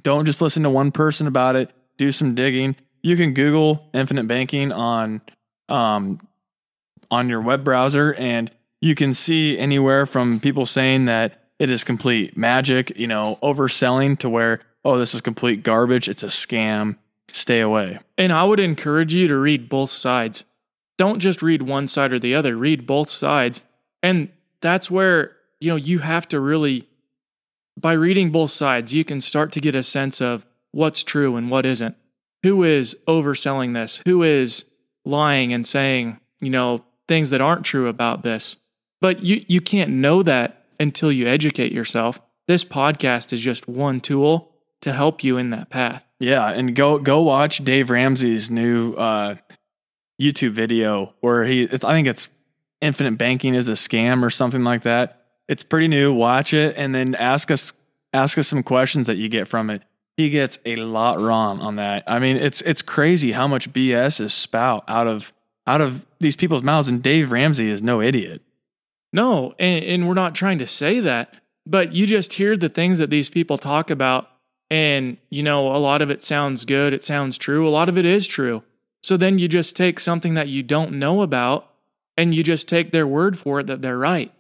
Don't 0.02 0.26
just 0.26 0.42
listen 0.42 0.64
to 0.64 0.70
one 0.70 0.92
person 0.92 1.28
about 1.28 1.56
it, 1.56 1.72
do 1.98 2.12
some 2.12 2.36
digging. 2.36 2.76
You 3.02 3.18
can 3.18 3.34
Google 3.34 3.90
infinite 3.94 4.28
banking 4.28 4.72
on 4.72 5.22
um 5.70 6.20
on 7.10 7.30
your 7.30 7.42
web 7.42 7.64
browser 7.64 8.14
and 8.14 8.52
you 8.82 8.96
can 8.96 9.14
see 9.14 9.58
anywhere 9.58 10.06
from 10.06 10.40
people 10.40 10.66
saying 10.66 11.06
that 11.06 11.50
it 11.60 11.70
is 11.70 11.84
complete 11.84 12.36
magic, 12.36 12.98
you 12.98 13.06
know, 13.08 13.38
overselling 13.44 14.18
to 14.20 14.30
where 14.30 14.62
oh 14.84 14.98
this 14.98 15.14
is 15.14 15.22
complete 15.22 15.64
garbage, 15.64 16.08
it's 16.10 16.24
a 16.24 16.28
scam. 16.28 16.98
Stay 17.34 17.62
away. 17.62 17.98
and 18.18 18.34
i 18.34 18.44
would 18.44 18.60
encourage 18.60 19.14
you 19.14 19.26
to 19.28 19.38
read 19.38 19.70
both 19.70 19.90
sides 19.90 20.44
don't 20.98 21.20
just 21.20 21.42
read 21.42 21.62
one 21.62 21.88
side 21.88 22.12
or 22.12 22.20
the 22.20 22.36
other 22.36 22.58
read 22.58 22.86
both 22.86 23.10
sides 23.10 23.62
and 24.04 24.28
that's 24.60 24.92
where 24.92 25.38
you 25.62 25.70
know 25.70 25.78
you 25.78 26.00
have 26.00 26.28
to 26.28 26.42
really 26.42 26.90
by 27.82 27.94
reading 27.94 28.32
both 28.32 28.52
sides 28.52 28.94
you 28.94 29.04
can 29.04 29.22
start 29.22 29.52
to 29.54 29.60
get 29.60 29.76
a 29.76 29.84
sense 29.84 30.22
of 30.22 30.46
what's 30.72 31.04
true 31.04 31.36
and 31.36 31.50
what 31.50 31.66
isn't. 31.66 31.96
Who 32.44 32.64
is 32.64 32.96
overselling 33.08 33.74
this? 33.74 34.02
Who 34.06 34.24
is 34.24 34.66
lying 35.04 35.54
and 35.54 35.66
saying 35.66 36.20
you 36.40 36.50
know 36.50 36.84
things 37.08 37.30
that 37.32 37.42
aren't 37.42 37.66
true 37.66 37.88
about 37.88 38.24
this? 38.24 38.58
But 39.00 39.24
you 39.24 39.44
you 39.48 39.62
can't 39.62 39.92
know 39.92 40.24
that 40.24 40.66
until 40.80 41.12
you 41.12 41.28
educate 41.28 41.72
yourself. 41.72 42.20
This 42.48 42.64
podcast 42.64 43.32
is 43.34 43.40
just 43.40 43.68
one 43.68 44.02
tool 44.02 44.52
to 44.82 44.92
help 44.92 45.24
you 45.24 45.38
in 45.38 45.52
that 45.52 45.70
path. 45.70 46.06
Yeah, 46.20 46.50
and 46.50 46.76
go 46.76 46.98
go 47.00 47.22
watch 47.22 47.64
Dave 47.64 47.90
Ramsey's 47.90 48.50
new 48.50 48.94
uh, 48.94 49.36
YouTube 50.20 50.52
video 50.52 51.14
where 51.22 51.46
he, 51.46 51.64
I 51.64 51.78
think 51.78 52.08
it's 52.08 52.28
infinite 52.82 53.18
banking 53.18 53.54
is 53.54 53.70
a 53.70 53.74
scam 53.74 54.24
or 54.24 54.30
something 54.30 54.64
like 54.64 54.82
that. 54.84 55.21
It's 55.52 55.64
pretty 55.64 55.90
new. 55.90 56.14
Watch 56.14 56.54
it 56.54 56.76
and 56.78 56.96
then 56.96 57.14
ask 57.14 57.52
us 57.52 57.74
ask 58.14 58.38
us 58.38 58.48
some 58.48 58.64
questions 58.64 59.08
that 59.08 59.18
you 59.18 59.28
get 59.28 59.50
from 59.50 59.70
it. 59.70 59.82
He 60.16 60.30
gets 60.30 60.60
a 60.66 60.78
lot 60.78 61.20
wrong 61.20 61.60
on 61.60 61.76
that. 61.76 62.06
I 62.08 62.20
mean, 62.20 62.38
it's 62.38 62.62
it's 62.62 62.82
crazy 62.82 63.34
how 63.34 63.50
much 63.50 63.74
BS 63.74 64.22
is 64.22 64.34
spout 64.34 64.86
out 64.88 65.08
of 65.08 65.34
out 65.68 65.82
of 65.82 66.06
these 66.20 66.38
people's 66.38 66.64
mouths. 66.64 66.88
And 66.88 67.04
Dave 67.04 67.34
Ramsey 67.34 67.70
is 67.70 67.82
no 67.82 68.02
idiot. 68.02 68.42
No, 69.12 69.54
and, 69.60 69.84
and 69.84 70.08
we're 70.08 70.14
not 70.14 70.36
trying 70.36 70.58
to 70.60 70.68
say 70.68 71.02
that, 71.02 71.36
but 71.66 71.92
you 71.92 72.08
just 72.08 72.32
hear 72.32 72.56
the 72.56 72.70
things 72.70 72.98
that 73.00 73.10
these 73.10 73.28
people 73.28 73.58
talk 73.58 73.90
about, 73.90 74.30
and 74.70 75.18
you 75.30 75.44
know, 75.44 75.76
a 75.76 75.80
lot 75.80 76.02
of 76.02 76.10
it 76.10 76.24
sounds 76.24 76.64
good, 76.64 76.94
it 76.94 77.04
sounds 77.04 77.38
true, 77.38 77.68
a 77.68 77.70
lot 77.70 77.90
of 77.90 77.98
it 77.98 78.06
is 78.06 78.26
true. 78.26 78.64
So 79.04 79.18
then 79.18 79.38
you 79.38 79.50
just 79.50 79.76
take 79.76 80.00
something 80.00 80.34
that 80.36 80.48
you 80.48 80.64
don't 80.64 80.94
know 80.94 81.22
about 81.22 81.70
and 82.16 82.34
you 82.34 82.42
just 82.42 82.70
take 82.70 82.92
their 82.92 83.06
word 83.06 83.38
for 83.38 83.60
it 83.60 83.68
that 83.68 83.82
they're 83.82 83.98
right. 83.98 84.32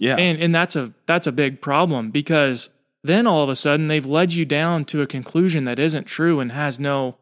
Yeah. 0.00 0.16
And 0.16 0.40
and 0.42 0.54
that's 0.54 0.74
a 0.76 0.92
that's 1.06 1.26
a 1.26 1.32
big 1.32 1.60
problem 1.60 2.10
because 2.10 2.70
then 3.04 3.26
all 3.26 3.42
of 3.42 3.48
a 3.48 3.54
sudden 3.54 3.88
they've 3.88 4.04
led 4.06 4.32
you 4.32 4.44
down 4.44 4.84
to 4.86 5.02
a 5.02 5.06
conclusion 5.06 5.64
that 5.64 5.78
isn't 5.78 6.04
true 6.04 6.40
and 6.40 6.52
has 6.52 6.80
no 6.80 7.16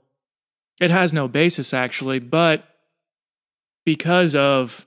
it 0.80 0.90
has 0.90 1.12
no 1.12 1.26
basis 1.28 1.74
actually, 1.74 2.20
but 2.20 2.64
because 3.84 4.34
of 4.36 4.86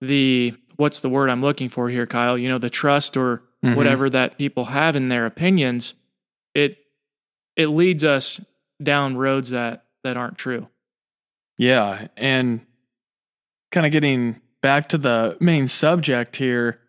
the 0.00 0.54
what's 0.76 1.00
the 1.00 1.08
word 1.08 1.30
I'm 1.30 1.42
looking 1.42 1.68
for 1.68 1.88
here, 1.88 2.06
Kyle? 2.06 2.36
You 2.38 2.48
know, 2.48 2.58
the 2.58 2.70
trust 2.70 3.16
or 3.16 3.42
Mhm. 3.64 3.76
whatever 3.76 4.08
that 4.10 4.38
people 4.38 4.66
have 4.66 4.96
in 4.96 5.08
their 5.08 5.26
opinions, 5.26 5.94
it 6.54 6.78
it 7.56 7.66
leads 7.68 8.04
us 8.04 8.40
down 8.82 9.16
roads 9.16 9.50
that 9.50 9.84
that 10.04 10.16
aren't 10.16 10.38
true. 10.38 10.68
Yeah. 11.58 12.08
And 12.16 12.60
kind 13.70 13.84
of 13.86 13.92
getting 13.92 14.40
back 14.62 14.88
to 14.90 14.98
the 14.98 15.36
main 15.40 15.68
subject 15.68 16.36
here, 16.36 16.80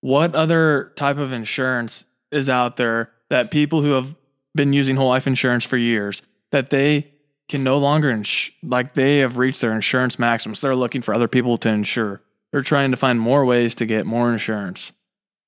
what 0.00 0.34
other 0.34 0.92
type 0.96 1.18
of 1.18 1.32
insurance 1.32 2.04
is 2.30 2.48
out 2.48 2.76
there 2.76 3.10
that 3.30 3.50
people 3.50 3.82
who 3.82 3.92
have 3.92 4.14
been 4.54 4.72
using 4.72 4.96
whole 4.96 5.08
life 5.08 5.26
insurance 5.26 5.64
for 5.64 5.76
years 5.76 6.22
that 6.50 6.70
they 6.70 7.10
can 7.48 7.64
no 7.64 7.78
longer 7.78 8.10
ins- 8.10 8.50
like 8.62 8.94
they 8.94 9.18
have 9.18 9.38
reached 9.38 9.60
their 9.60 9.72
insurance 9.72 10.18
maximums. 10.18 10.60
They're 10.60 10.76
looking 10.76 11.02
for 11.02 11.14
other 11.14 11.28
people 11.28 11.56
to 11.58 11.68
insure. 11.68 12.22
They're 12.52 12.62
trying 12.62 12.90
to 12.90 12.96
find 12.96 13.18
more 13.18 13.44
ways 13.44 13.74
to 13.76 13.86
get 13.86 14.06
more 14.06 14.32
insurance. 14.32 14.92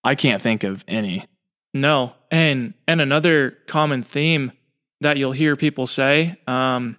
I 0.05 0.15
can't 0.15 0.41
think 0.41 0.65
of 0.65 0.85
any. 0.89 1.25
No, 1.73 2.15
and 2.31 2.75
and 2.89 3.01
another 3.01 3.59
common 3.67 4.03
theme 4.03 4.53
that 5.01 5.17
you'll 5.17 5.33
hear 5.33 5.57
people 5.57 5.87
say. 5.87 6.37
Um, 6.47 6.97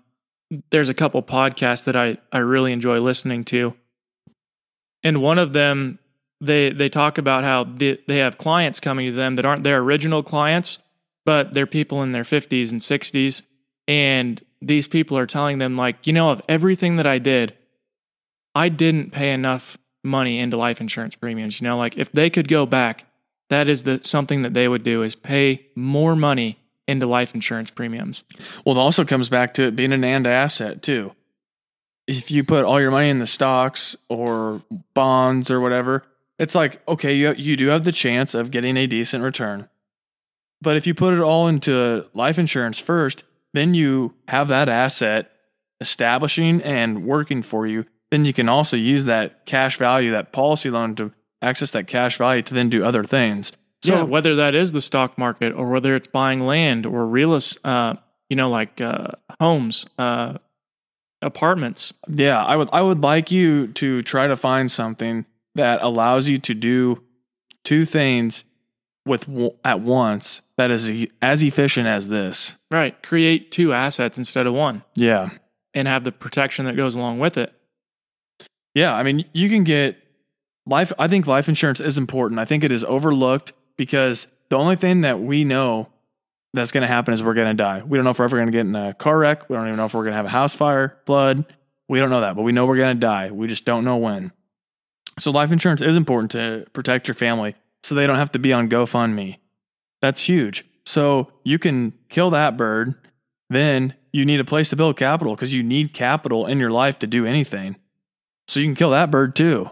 there's 0.70 0.90
a 0.90 0.94
couple 0.94 1.22
podcasts 1.24 1.86
that 1.86 1.96
I 1.96 2.18
I 2.32 2.40
really 2.40 2.72
enjoy 2.72 3.00
listening 3.00 3.44
to, 3.46 3.76
and 5.04 5.22
one 5.22 5.40
of 5.40 5.54
them 5.54 6.00
they 6.42 6.72
they 6.72 6.90
talk 6.90 7.18
about 7.18 7.44
how 7.44 7.64
they, 7.64 8.00
they 8.08 8.18
have 8.18 8.38
clients 8.38 8.80
coming 8.80 9.08
to 9.08 9.14
them 9.14 9.36
that 9.36 9.46
aren't 9.46 9.64
their 9.64 9.78
original 9.78 10.24
clients, 10.24 10.80
but 11.26 11.54
they're 11.54 11.68
people 11.68 12.04
in 12.04 12.12
their 12.12 12.24
50s 12.24 12.72
and 12.72 12.82
60s, 12.82 13.44
and 13.88 14.44
these 14.62 14.88
people 14.88 15.18
are 15.18 15.26
telling 15.26 15.60
them 15.60 15.76
like, 15.76 16.06
you 16.06 16.14
know, 16.14 16.32
of 16.32 16.42
everything 16.50 16.98
that 16.98 17.08
I 17.08 17.20
did, 17.20 17.56
I 18.54 18.70
didn't 18.70 19.12
pay 19.12 19.32
enough 19.32 19.78
money 20.04 20.40
into 20.40 20.58
life 20.58 20.82
insurance 20.82 21.16
premiums. 21.16 21.62
You 21.62 21.68
know, 21.68 21.78
like 21.78 21.98
if 21.98 22.12
they 22.12 22.30
could 22.30 22.48
go 22.48 22.66
back 22.66 23.06
that 23.52 23.68
is 23.68 23.84
the 23.84 24.00
something 24.02 24.44
that 24.44 24.54
they 24.54 24.70
would 24.70 24.82
do 24.82 25.04
is 25.04 25.14
pay 25.14 25.68
more 25.76 26.16
money 26.16 26.58
into 26.88 27.06
life 27.06 27.36
insurance 27.36 27.70
premiums. 27.70 28.24
Well, 28.66 28.78
it 28.78 28.80
also 28.80 29.04
comes 29.04 29.28
back 29.28 29.54
to 29.56 29.64
it 29.64 29.76
being 29.76 29.92
an 29.92 30.06
and 30.06 30.26
asset 30.26 30.82
too. 30.82 31.12
If 32.08 32.32
you 32.32 32.46
put 32.46 32.64
all 32.64 32.80
your 32.80 32.92
money 32.92 33.10
in 33.10 33.20
the 33.20 33.28
stocks 33.28 33.98
or 34.08 34.64
bonds 34.94 35.52
or 35.52 35.60
whatever, 35.60 36.06
it's 36.42 36.56
like 36.56 36.82
okay, 36.88 37.14
you 37.14 37.34
you 37.34 37.56
do 37.56 37.68
have 37.68 37.84
the 37.84 37.92
chance 37.92 38.34
of 38.34 38.50
getting 38.50 38.76
a 38.76 38.88
decent 38.88 39.24
return. 39.24 39.70
But 40.60 40.76
if 40.76 40.88
you 40.88 40.96
put 40.96 41.14
it 41.14 41.20
all 41.20 41.48
into 41.48 42.08
life 42.14 42.40
insurance 42.40 42.80
first, 42.80 43.24
then 43.54 43.76
you 43.76 44.16
have 44.28 44.48
that 44.48 44.68
asset 44.68 45.32
establishing 45.80 46.62
and 46.62 47.06
working 47.06 47.44
for 47.44 47.68
you. 47.68 47.86
Then 48.10 48.26
you 48.26 48.34
can 48.34 48.50
also 48.50 48.76
use 48.76 49.06
that 49.06 49.46
cash 49.46 49.78
value, 49.78 50.12
that 50.12 50.32
policy 50.32 50.72
loan 50.72 50.96
to 50.96 51.12
access 51.44 51.72
that 51.72 51.88
cash 51.88 52.18
value 52.18 52.42
to 52.42 52.54
then 52.54 52.70
do 52.70 52.84
other 52.84 53.04
things. 53.04 53.52
So 53.84 53.98
yeah, 53.98 54.04
whether 54.04 54.36
that 54.36 54.56
is 54.56 54.72
the 54.72 54.82
stock 54.82 55.18
market 55.18 55.54
or 55.54 55.70
whether 55.70 55.96
it's 55.96 56.08
buying 56.08 56.42
land 56.42 56.86
or 56.88 57.06
real, 57.06 57.40
uh, 57.64 57.96
you 58.30 58.36
know, 58.36 58.50
like 58.50 58.82
uh, 58.82 59.10
homes, 59.40 59.86
uh, 59.98 60.38
apartments. 61.22 61.94
Yeah, 62.08 62.44
I 62.44 62.56
would 62.56 62.70
I 62.74 62.82
would 62.82 63.02
like 63.02 63.32
you 63.32 63.68
to 63.74 64.02
try 64.02 64.26
to 64.28 64.36
find 64.36 64.72
something 64.72 65.26
that 65.56 65.82
allows 65.82 66.30
you 66.30 66.38
to 66.40 66.54
do 66.54 67.04
two 67.64 67.86
things 67.86 68.44
with 69.06 69.28
at 69.66 69.82
once 69.82 70.42
that 70.58 70.72
is 70.72 71.08
as 71.22 71.44
efficient 71.44 71.88
as 71.88 72.08
this. 72.08 72.56
Right, 72.70 73.02
create 73.02 73.52
two 73.52 73.74
assets 73.74 74.18
instead 74.18 74.48
of 74.48 74.54
one. 74.54 74.84
Yeah, 74.96 75.30
and 75.74 75.88
have 75.88 76.04
the 76.04 76.12
protection 76.12 76.66
that 76.66 76.76
goes 76.76 76.96
along 76.96 77.20
with 77.20 77.38
it. 77.38 77.54
Yeah, 78.74 78.94
I 78.94 79.04
mean, 79.04 79.26
you 79.34 79.50
can 79.50 79.64
get 79.64 79.98
life 80.66 80.94
I 81.00 81.08
think 81.08 81.28
life 81.28 81.50
insurance 81.50 81.80
is 81.80 81.98
important. 81.98 82.40
I 82.40 82.46
think 82.46 82.64
it 82.64 82.72
is 82.72 82.84
overlooked 82.84 83.54
because 83.78 84.28
the 84.50 84.58
only 84.58 84.76
thing 84.76 85.02
that 85.02 85.20
we 85.20 85.44
know 85.44 85.90
that's 86.54 86.72
going 86.72 86.82
to 86.82 86.88
happen 86.88 87.14
is 87.14 87.24
we're 87.24 87.34
going 87.34 87.48
to 87.48 87.54
die. 87.54 87.82
We 87.82 87.98
don't 87.98 88.04
know 88.04 88.12
if 88.12 88.20
we're 88.20 88.26
ever 88.26 88.38
going 88.38 88.48
to 88.48 88.52
get 88.52 88.62
in 88.62 88.76
a 88.76 88.94
car 88.94 89.18
wreck. 89.18 89.50
We 89.50 89.56
don't 89.56 89.68
even 89.68 89.78
know 89.78 89.86
if 89.86 89.94
we're 89.94 90.04
going 90.04 90.12
to 90.12 90.18
have 90.18 90.26
a 90.26 90.30
house 90.30 90.56
fire, 90.56 90.98
flood. 91.06 91.46
We 91.88 92.00
don't 92.00 92.10
know 92.10 92.22
that, 92.22 92.36
but 92.36 92.44
we 92.44 92.52
know 92.52 92.66
we're 92.66 92.78
going 92.78 92.96
to 92.96 93.00
die. 93.00 93.32
We 93.32 93.48
just 93.48 93.66
don't 93.66 93.84
know 93.84 93.98
when. 93.98 94.32
So 95.20 95.32
life 95.32 95.52
insurance 95.52 95.82
is 95.82 95.96
important 95.96 96.32
to 96.32 96.66
protect 96.74 97.08
your 97.08 97.16
family 97.16 97.56
so 97.84 97.96
they 97.96 98.08
don't 98.08 98.18
have 98.18 98.32
to 98.32 98.40
be 98.40 98.54
on 98.54 98.70
GoFundMe. 98.70 99.38
That's 100.02 100.22
huge. 100.22 100.66
So 100.86 101.32
you 101.44 101.60
can 101.60 101.94
kill 102.10 102.30
that 102.32 102.58
bird, 102.58 102.96
then 103.50 103.94
you 104.12 104.26
need 104.26 104.40
a 104.40 104.46
place 104.46 104.70
to 104.70 104.76
build 104.76 104.98
capital 104.98 105.36
because 105.36 105.54
you 105.54 105.64
need 105.64 105.94
capital 105.94 106.48
in 106.48 106.60
your 106.60 106.72
life 106.72 107.00
to 107.00 107.08
do 107.08 107.26
anything. 107.26 107.76
So 108.48 108.60
you 108.60 108.66
can 108.66 108.76
kill 108.76 108.90
that 108.92 109.12
bird 109.12 109.36
too. 109.36 109.70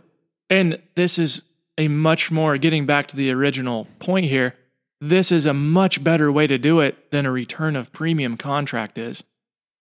And 0.50 0.82
this 0.96 1.20
is 1.20 1.42
a 1.78 1.88
much 1.88 2.32
more, 2.32 2.58
getting 2.58 2.86
back 2.86 3.08
to 3.08 3.16
the 3.16 3.32
original 3.32 3.88
point 4.00 4.28
here, 4.28 4.56
this 5.02 5.32
is 5.32 5.46
a 5.46 5.54
much 5.54 6.04
better 6.04 6.32
way 6.32 6.46
to 6.48 6.58
do 6.58 6.80
it 6.82 7.12
than 7.12 7.26
a 7.26 7.32
return 7.32 7.76
of 7.76 7.92
premium 7.94 8.36
contract 8.36 8.98
is. 8.98 9.24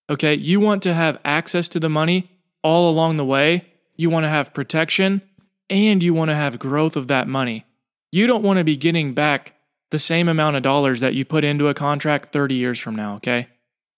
Okay, 0.09 0.35
you 0.35 0.61
want 0.61 0.83
to 0.85 0.95
have 0.95 1.19
access 1.25 1.69
to 1.71 1.81
the 1.81 1.89
money 1.89 2.31
all 2.63 2.89
along 2.89 3.17
the 3.17 3.25
way, 3.25 3.67
you 3.97 4.11
want 4.11 4.25
to 4.25 4.31
have 4.31 4.55
protection, 4.55 5.23
and 5.71 6.03
you 6.03 6.15
want 6.15 6.31
to 6.31 6.35
have 6.35 6.59
growth 6.59 6.97
of 6.97 7.09
that 7.09 7.29
money. 7.29 7.65
You 8.11 8.27
don't 8.27 8.43
want 8.43 8.59
to 8.59 8.65
be 8.65 8.77
getting 8.77 9.15
back 9.15 9.55
the 9.91 9.99
same 9.99 10.29
amount 10.29 10.57
of 10.57 10.63
dollars 10.63 11.01
that 11.01 11.15
you 11.15 11.25
put 11.25 11.45
into 11.45 11.69
a 11.69 11.75
contract 11.75 12.33
30 12.33 12.55
years 12.55 12.79
from 12.79 12.95
now, 12.95 13.17
okay? 13.17 13.49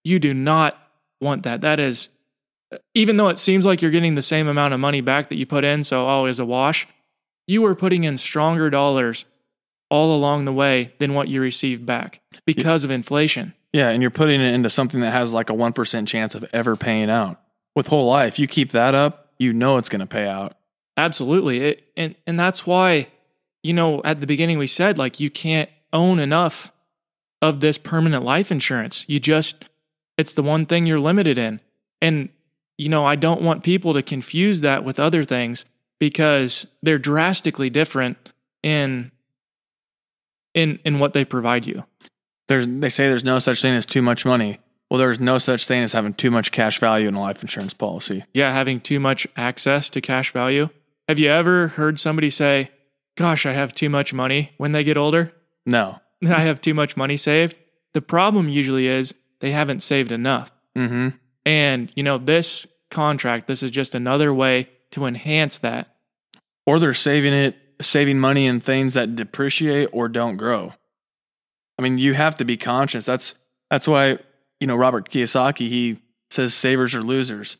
You 0.03 0.19
do 0.19 0.33
not 0.33 0.77
want 1.19 1.43
that. 1.43 1.61
That 1.61 1.79
is, 1.79 2.09
even 2.93 3.17
though 3.17 3.29
it 3.29 3.37
seems 3.37 3.65
like 3.65 3.81
you're 3.81 3.91
getting 3.91 4.15
the 4.15 4.21
same 4.21 4.47
amount 4.47 4.73
of 4.73 4.79
money 4.79 5.01
back 5.01 5.29
that 5.29 5.37
you 5.37 5.45
put 5.45 5.63
in, 5.63 5.83
so 5.83 6.03
oh, 6.03 6.07
always 6.07 6.39
a 6.39 6.45
wash, 6.45 6.87
you 7.47 7.65
are 7.65 7.75
putting 7.75 8.03
in 8.03 8.17
stronger 8.17 8.69
dollars 8.69 9.25
all 9.89 10.15
along 10.15 10.45
the 10.45 10.53
way 10.53 10.93
than 10.99 11.13
what 11.13 11.27
you 11.27 11.41
receive 11.41 11.85
back 11.85 12.21
because 12.45 12.83
of 12.83 12.91
inflation. 12.91 13.53
Yeah, 13.73 13.89
and 13.89 14.01
you're 14.01 14.11
putting 14.11 14.41
it 14.41 14.53
into 14.53 14.69
something 14.69 15.01
that 15.01 15.11
has 15.11 15.33
like 15.33 15.49
a 15.49 15.53
1% 15.53 16.07
chance 16.07 16.35
of 16.35 16.45
ever 16.53 16.75
paying 16.75 17.09
out. 17.09 17.39
With 17.75 17.87
whole 17.87 18.09
life, 18.09 18.39
you 18.39 18.47
keep 18.47 18.71
that 18.71 18.95
up, 18.95 19.33
you 19.37 19.53
know 19.53 19.77
it's 19.77 19.89
going 19.89 20.01
to 20.01 20.05
pay 20.05 20.27
out. 20.27 20.55
Absolutely. 21.01 21.61
It, 21.61 21.83
and 21.97 22.15
and 22.27 22.39
that's 22.39 22.67
why 22.67 23.07
you 23.63 23.73
know 23.73 24.01
at 24.05 24.19
the 24.19 24.27
beginning 24.27 24.59
we 24.59 24.67
said 24.67 24.99
like 24.99 25.19
you 25.19 25.31
can't 25.31 25.69
own 25.91 26.19
enough 26.19 26.71
of 27.41 27.59
this 27.59 27.79
permanent 27.79 28.23
life 28.23 28.51
insurance. 28.51 29.03
You 29.07 29.19
just 29.19 29.65
it's 30.17 30.33
the 30.33 30.43
one 30.43 30.67
thing 30.67 30.85
you're 30.85 30.99
limited 30.99 31.39
in. 31.39 31.59
And 32.01 32.29
you 32.77 32.87
know, 32.87 33.03
I 33.03 33.15
don't 33.15 33.41
want 33.41 33.63
people 33.63 33.93
to 33.93 34.03
confuse 34.03 34.61
that 34.61 34.83
with 34.83 34.99
other 34.99 35.23
things 35.23 35.65
because 35.99 36.67
they're 36.83 36.99
drastically 36.99 37.71
different 37.71 38.17
in 38.61 39.11
in 40.53 40.79
in 40.85 40.99
what 40.99 41.13
they 41.13 41.25
provide 41.25 41.65
you. 41.65 41.83
There's 42.47 42.67
they 42.67 42.89
say 42.89 43.07
there's 43.07 43.23
no 43.23 43.39
such 43.39 43.61
thing 43.61 43.73
as 43.73 43.87
too 43.87 44.03
much 44.03 44.23
money. 44.23 44.59
Well, 44.91 44.99
there's 44.99 45.21
no 45.21 45.37
such 45.37 45.67
thing 45.67 45.83
as 45.83 45.93
having 45.93 46.13
too 46.13 46.29
much 46.29 46.51
cash 46.51 46.77
value 46.79 47.07
in 47.07 47.15
a 47.15 47.21
life 47.21 47.41
insurance 47.41 47.73
policy. 47.73 48.25
Yeah, 48.33 48.53
having 48.53 48.81
too 48.81 48.99
much 48.99 49.25
access 49.37 49.89
to 49.91 50.01
cash 50.01 50.33
value. 50.33 50.69
Have 51.11 51.19
you 51.19 51.29
ever 51.29 51.67
heard 51.67 51.99
somebody 51.99 52.29
say, 52.29 52.71
"Gosh, 53.17 53.45
I 53.45 53.51
have 53.51 53.75
too 53.75 53.89
much 53.89 54.13
money" 54.13 54.53
when 54.55 54.71
they 54.71 54.85
get 54.85 54.95
older? 54.95 55.33
No. 55.65 55.99
I 56.23 56.43
have 56.43 56.61
too 56.61 56.73
much 56.73 56.95
money 56.95 57.17
saved. 57.17 57.57
The 57.93 58.01
problem 58.01 58.47
usually 58.47 58.87
is 58.87 59.13
they 59.41 59.51
haven't 59.51 59.83
saved 59.83 60.13
enough. 60.13 60.53
Mm-hmm. 60.73 61.09
And, 61.45 61.91
you 61.97 62.03
know, 62.03 62.17
this 62.17 62.65
contract, 62.89 63.47
this 63.47 63.61
is 63.61 63.71
just 63.71 63.93
another 63.93 64.33
way 64.33 64.69
to 64.91 65.05
enhance 65.05 65.57
that. 65.57 65.93
Or 66.65 66.79
they're 66.79 66.93
saving 66.93 67.33
it, 67.33 67.57
saving 67.81 68.17
money 68.17 68.45
in 68.45 68.61
things 68.61 68.93
that 68.93 69.13
depreciate 69.13 69.89
or 69.91 70.07
don't 70.07 70.37
grow. 70.37 70.71
I 71.77 71.81
mean, 71.81 71.97
you 71.97 72.13
have 72.13 72.37
to 72.37 72.45
be 72.45 72.55
conscious. 72.55 73.05
That's 73.05 73.35
that's 73.69 73.85
why, 73.85 74.19
you 74.61 74.67
know, 74.67 74.77
Robert 74.77 75.09
Kiyosaki, 75.09 75.67
he 75.67 75.99
says 76.29 76.53
savers 76.53 76.95
are 76.95 77.03
losers. 77.03 77.57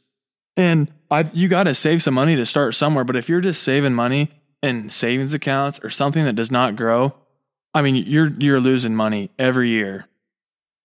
And 0.57 0.91
I, 1.09 1.29
you 1.33 1.47
got 1.47 1.63
to 1.63 1.73
save 1.75 2.03
some 2.03 2.13
money 2.13 2.35
to 2.35 2.45
start 2.45 2.75
somewhere. 2.75 3.03
But 3.03 3.15
if 3.15 3.29
you're 3.29 3.41
just 3.41 3.63
saving 3.63 3.93
money 3.93 4.31
in 4.61 4.89
savings 4.89 5.33
accounts 5.33 5.79
or 5.83 5.89
something 5.89 6.25
that 6.25 6.35
does 6.35 6.51
not 6.51 6.75
grow, 6.75 7.15
I 7.73 7.81
mean, 7.81 7.95
you're 7.95 8.29
you're 8.39 8.59
losing 8.59 8.95
money 8.95 9.31
every 9.39 9.69
year. 9.69 10.07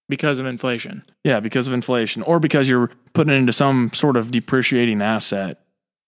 because 0.08 0.38
of 0.38 0.46
inflation. 0.46 1.02
Yeah, 1.24 1.40
because 1.40 1.66
of 1.66 1.74
inflation 1.74 2.22
or 2.22 2.38
because 2.38 2.68
you're 2.68 2.90
putting 3.12 3.34
it 3.34 3.38
into 3.38 3.52
some 3.52 3.90
sort 3.92 4.16
of 4.16 4.30
depreciating 4.30 5.02
asset. 5.02 5.58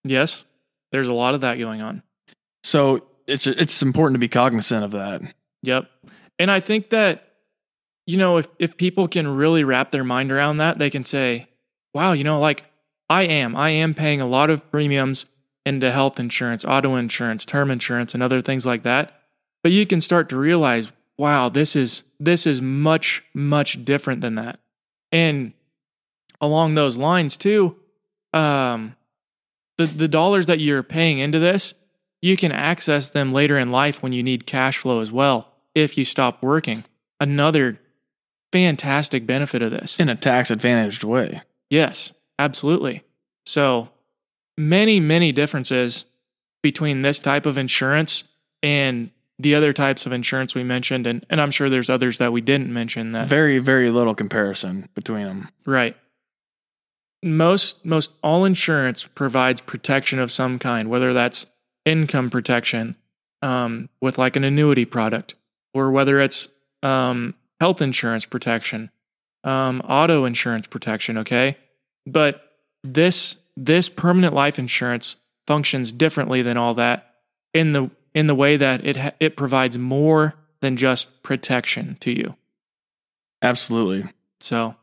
Yes, 0.04 0.44
there's 0.92 1.08
a 1.08 1.12
lot 1.12 1.34
of 1.34 1.40
that 1.40 1.58
going 1.58 1.80
on. 1.82 2.02
So 2.62 3.06
it's 3.26 3.46
it's 3.46 3.82
important 3.82 4.14
to 4.14 4.20
be 4.20 4.28
cognizant 4.28 4.84
of 4.84 4.92
that. 4.92 5.22
Yep. 5.62 5.90
And 6.38 6.50
I 6.50 6.60
think 6.60 6.90
that, 6.90 7.32
you 8.06 8.16
know, 8.16 8.36
if, 8.36 8.46
if 8.60 8.76
people 8.76 9.08
can 9.08 9.26
really 9.26 9.64
wrap 9.64 9.90
their 9.90 10.04
mind 10.04 10.30
around 10.30 10.58
that, 10.58 10.78
they 10.78 10.88
can 10.90 11.04
say, 11.04 11.48
wow, 11.92 12.12
you 12.12 12.22
know, 12.22 12.38
like 12.38 12.64
I 13.10 13.22
am, 13.22 13.56
I 13.56 13.70
am 13.70 13.94
paying 13.94 14.20
a 14.20 14.26
lot 14.26 14.50
of 14.50 14.70
premiums 14.70 15.26
into 15.64 15.92
health 15.92 16.18
insurance, 16.18 16.64
auto 16.64 16.96
insurance, 16.96 17.44
term 17.44 17.70
insurance, 17.70 18.14
and 18.14 18.22
other 18.22 18.40
things 18.40 18.64
like 18.66 18.82
that. 18.84 19.22
But 19.62 19.72
you 19.72 19.86
can 19.86 20.00
start 20.00 20.28
to 20.30 20.36
realize, 20.36 20.90
wow, 21.16 21.48
this 21.48 21.74
is 21.76 22.04
this 22.20 22.46
is 22.46 22.60
much, 22.60 23.22
much 23.34 23.84
different 23.84 24.20
than 24.20 24.34
that. 24.36 24.58
And 25.12 25.52
along 26.40 26.74
those 26.74 26.96
lines 26.96 27.36
too, 27.36 27.76
um, 28.32 28.96
the, 29.76 29.86
the 29.86 30.08
dollars 30.08 30.46
that 30.46 30.60
you're 30.60 30.82
paying 30.82 31.18
into 31.18 31.38
this, 31.38 31.74
you 32.20 32.36
can 32.36 32.50
access 32.50 33.08
them 33.08 33.32
later 33.32 33.56
in 33.58 33.70
life 33.70 34.02
when 34.02 34.12
you 34.12 34.22
need 34.22 34.46
cash 34.46 34.78
flow 34.78 35.00
as 35.00 35.12
well 35.12 35.52
if 35.74 35.96
you 35.96 36.04
stop 36.04 36.42
working. 36.42 36.84
Another 37.20 37.78
fantastic 38.52 39.26
benefit 39.26 39.62
of 39.62 39.70
this. 39.70 40.00
In 40.00 40.08
a 40.08 40.16
tax 40.16 40.50
advantaged 40.50 41.04
way. 41.04 41.42
Yes, 41.70 42.12
absolutely. 42.38 43.04
So 43.46 43.88
many, 44.56 45.00
many 45.00 45.32
differences 45.32 46.04
between 46.62 47.02
this 47.02 47.18
type 47.18 47.46
of 47.46 47.56
insurance 47.56 48.24
and 48.62 49.10
the 49.38 49.54
other 49.54 49.72
types 49.72 50.04
of 50.04 50.12
insurance 50.12 50.54
we 50.54 50.64
mentioned. 50.64 51.06
And, 51.06 51.24
and 51.30 51.40
I'm 51.40 51.50
sure 51.50 51.70
there's 51.70 51.90
others 51.90 52.18
that 52.18 52.32
we 52.32 52.40
didn't 52.40 52.72
mention 52.72 53.12
that. 53.12 53.28
Very, 53.28 53.58
very 53.58 53.90
little 53.90 54.14
comparison 54.14 54.88
between 54.94 55.26
them. 55.26 55.48
Right. 55.64 55.96
Most 57.22 57.84
most 57.84 58.12
all 58.22 58.44
insurance 58.44 59.04
provides 59.04 59.60
protection 59.60 60.20
of 60.20 60.30
some 60.30 60.58
kind, 60.58 60.88
whether 60.88 61.12
that's 61.12 61.46
income 61.84 62.30
protection 62.30 62.96
um, 63.42 63.88
with 64.00 64.18
like 64.18 64.36
an 64.36 64.44
annuity 64.44 64.84
product, 64.84 65.34
or 65.74 65.90
whether 65.90 66.20
it's 66.20 66.48
um, 66.84 67.34
health 67.60 67.82
insurance 67.82 68.24
protection, 68.24 68.90
um, 69.42 69.80
auto 69.80 70.26
insurance 70.26 70.68
protection. 70.68 71.18
Okay, 71.18 71.56
but 72.12 72.42
this 72.82 73.36
this 73.56 73.88
permanent 73.88 74.34
life 74.34 74.58
insurance 74.58 75.16
functions 75.46 75.92
differently 75.92 76.42
than 76.42 76.56
all 76.56 76.74
that 76.74 77.14
in 77.52 77.72
the 77.72 77.90
in 78.14 78.26
the 78.26 78.34
way 78.34 78.56
that 78.56 78.84
it 78.84 79.14
it 79.20 79.36
provides 79.36 79.76
more 79.78 80.34
than 80.60 80.76
just 80.76 81.22
protection 81.22 81.96
to 82.00 82.10
you. 82.10 82.34
Absolutely. 83.42 84.10
So 84.40 84.74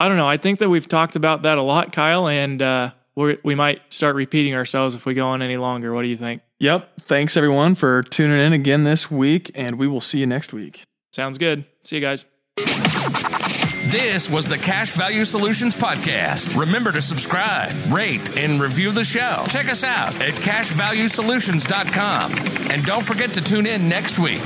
I 0.00 0.08
don't 0.08 0.16
know. 0.16 0.28
I 0.28 0.36
think 0.36 0.58
that 0.58 0.68
we've 0.68 0.88
talked 0.88 1.16
about 1.16 1.42
that 1.42 1.58
a 1.58 1.62
lot, 1.62 1.92
Kyle, 1.92 2.28
and 2.28 2.60
uh, 2.60 2.90
we 3.14 3.38
we 3.42 3.54
might 3.54 3.80
start 3.92 4.16
repeating 4.16 4.54
ourselves 4.54 4.94
if 4.94 5.06
we 5.06 5.14
go 5.14 5.26
on 5.28 5.42
any 5.42 5.56
longer. 5.56 5.92
What 5.92 6.02
do 6.02 6.08
you 6.08 6.16
think? 6.16 6.42
Yep. 6.58 7.00
Thanks 7.00 7.36
everyone 7.36 7.74
for 7.74 8.02
tuning 8.02 8.40
in 8.40 8.52
again 8.52 8.84
this 8.84 9.10
week, 9.10 9.50
and 9.54 9.78
we 9.78 9.86
will 9.86 10.00
see 10.00 10.18
you 10.18 10.26
next 10.26 10.52
week. 10.52 10.84
Sounds 11.12 11.38
good. 11.38 11.64
See 11.84 11.96
you 11.96 12.02
guys. 12.02 12.24
This 13.94 14.28
was 14.28 14.48
the 14.48 14.58
Cash 14.58 14.90
Value 14.90 15.24
Solutions 15.24 15.76
Podcast. 15.76 16.58
Remember 16.58 16.90
to 16.90 17.00
subscribe, 17.00 17.72
rate, 17.92 18.36
and 18.36 18.60
review 18.60 18.90
the 18.90 19.04
show. 19.04 19.44
Check 19.48 19.68
us 19.68 19.84
out 19.84 20.20
at 20.20 20.34
cashvaluesolutions.com. 20.34 22.32
And 22.72 22.84
don't 22.84 23.04
forget 23.04 23.34
to 23.34 23.40
tune 23.40 23.66
in 23.66 23.88
next 23.88 24.18
week. 24.18 24.42